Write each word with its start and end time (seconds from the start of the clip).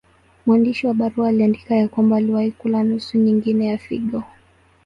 Mwandishi 0.45 0.87
wa 0.87 0.93
barua 0.93 1.29
aliandika 1.29 1.75
ya 1.75 1.87
kwamba 1.87 2.17
aliwahi 2.17 2.51
kula 2.51 2.83
nusu 2.83 3.17
nyingine 3.17 3.67
ya 3.67 3.77
figo. 3.77 4.23